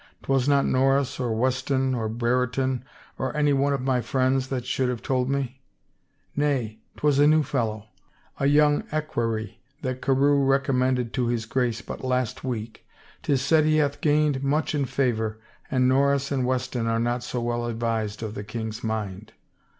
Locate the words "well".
17.39-17.67